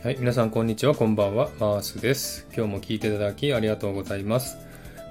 [0.00, 2.46] はい、皆さんこんにちは、こんばんは、マースです。
[2.56, 4.56] 今日も聞いていただきありがとうございます。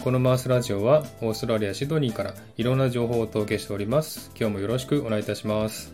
[0.01, 4.31] このマースラジオはオーストラリア・シドニーからいろんな情報をお届けしております。
[4.39, 5.91] 今日もよろしくお願いいたします。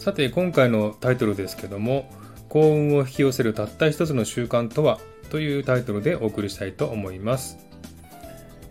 [0.00, 2.10] さて、今回のタイトルですけども、
[2.48, 4.98] 幸運を引き寄せるたった一つの習慣とは？
[5.30, 7.56] というタイトルでお送りしたいと思います。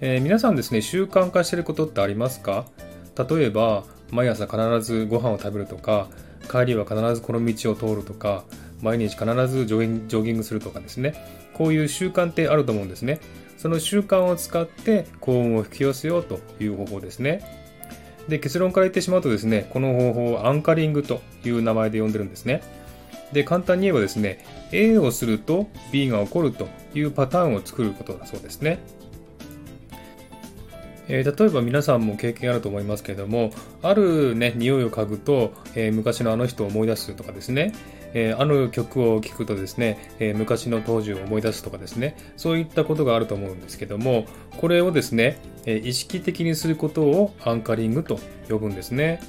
[0.02, 2.66] えー皆さんですね、習慣化してることってありますか？
[3.18, 6.08] 例えば、毎朝必ずご飯を食べるとか、
[6.50, 8.44] 帰りは必ずこの道を通るとか、
[8.82, 11.16] 毎日必ずジョギングするとかですね、
[11.54, 13.20] こういう習慣ってあると思うんですね。
[13.58, 17.42] その習慣を使って幸運を引き寄せようという方法ですね。
[18.28, 22.62] で、結論から言ってしまうとですね、この方法をアンカリングという名前で呼んでるんですね。
[23.32, 28.80] で、簡単に言えばですね、A をすると B が起こるというパターンを作ることだそうですね。
[31.08, 33.52] えー例えば皆さんも経験あると思いますけれども、
[33.82, 37.74] あるね、匂いを嗅ぐと、えー昔のあの人を思い出すとかですね、
[38.14, 44.26] えーあの曲を聴くとですね、え昔の当時を思い出すとかですね、そういったことがあると思うんですけども、
[44.58, 48.20] これをですね、え意識的にすることをアンカリングと
[48.50, 49.22] 呼ぶんですね。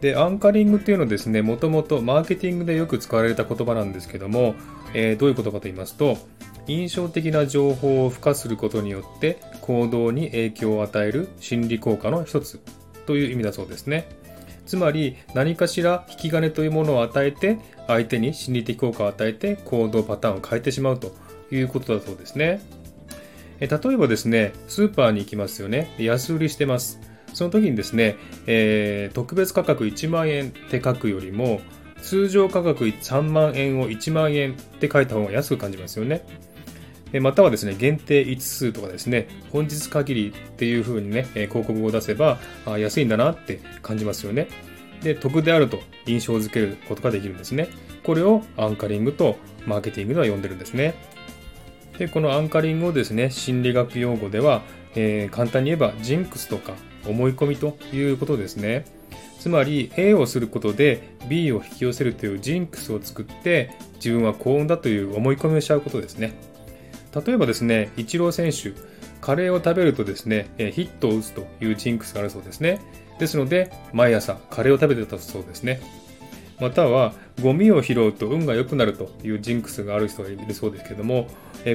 [0.00, 4.54] で、アンカリングっていうのはですね、もともとマーケティングでよく使われた言葉なんですけども、
[4.92, 6.18] えどういうことかと言いますと、
[6.66, 12.60] 印象的な情報を付加することによって行動に影響を与える心理効果の一つ
[13.06, 14.08] という意味だそうですね。
[14.66, 21.14] つまり何かしら引き金というものを与えて相手に心理的効果を与えて行動パターンを変えてしまうと
[21.50, 22.62] いうことだそうですね。
[23.60, 25.94] 例えばですね、スーパーに行きますよね。
[25.98, 27.00] 安売りしてます。
[27.34, 31.60] その時にですね、えー特別価格1万円って書くよりも、
[32.04, 36.22] 通常価格3万円を1万円って書いた方が安く感じますよね。
[37.20, 44.48] またはですね、限定1数とかですね、本日限りっていう風にね、広告を出せば、安いんだなって感じますよね。
[45.02, 47.68] で、得であると印象づけることができるんですね。
[48.02, 50.94] これをアンカリングとマーケティングでは呼んでるんですね。
[51.98, 54.62] で、このアンカリングをですね、心理学用語では、
[54.94, 56.74] えー簡単に言えばジンクスとか
[57.06, 58.84] 思い込みということですね。
[59.44, 66.32] つまり A をすることで B を引き寄せるというジンクスを作って自分は幸運だという思い込みをしちゃうことですね。
[67.14, 68.72] 例えばですね、イチロー選手、
[69.20, 72.80] カレーを食べるとですね、ヒットを打つというジンクスがあるそうですね。
[73.18, 75.82] ですので、毎朝カレーを食べてたそうですね。
[76.58, 77.12] または、
[77.42, 81.26] ゴミを拾うと運が良くなるというジンクスがある人がいるそうですけども、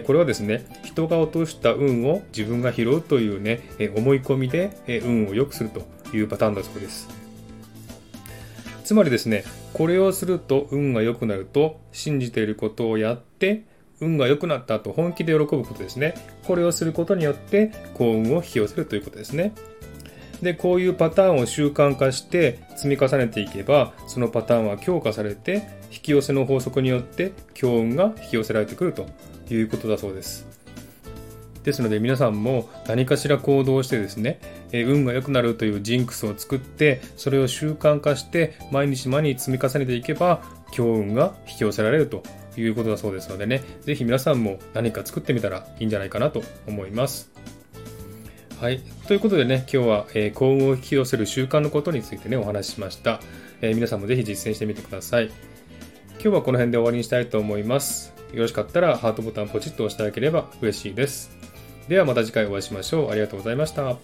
[0.07, 3.62] これはですね、人が落とした運を自分が拾うというね、
[3.96, 4.72] 思い込みで
[5.06, 5.84] 運を良くすると
[6.18, 7.28] いうパターンだそうです。
[8.89, 13.66] つまりですね、これをすると運が良くなると信じていることをやって、
[14.00, 16.16] 運が良くなったと本気で喜ぶことですね。
[16.47, 19.53] これをすることによって幸運を引き寄せるということですね。
[20.41, 29.06] で、こういうパターンを習慣化して積み重ねていけば、そのパターンは強化されて、引き寄せの法則によって強運が引き寄せられてくると
[29.51, 30.47] いうことだそうです。
[31.63, 34.39] ですので皆さんも何かしら行動してですね、
[34.71, 42.23] え運が良くなるというジンクスを作って、それを習慣化して毎日毎日積み重ねていけば、強運が引き寄せられると
[42.57, 47.29] いうことだそうですのでね、ぜひ皆さんも何か作ってみたらいいんじゃないかなと思います。
[48.59, 48.81] はい。
[49.07, 53.21] ということでね、今日は、え幸運を引き寄せる習慣のことについてね、お話ししました。
[53.61, 55.25] えー皆さんもぜひ実践してみてください。
[55.25, 55.33] 今
[56.19, 58.13] 日はこの辺で終わりにしたいと思います。
[58.33, 61.38] よろしかったらハートボタンポチッと押していただければ嬉しいです。
[61.89, 63.09] ではまた次回お会いしましょう。
[63.11, 63.97] ありがとうございました。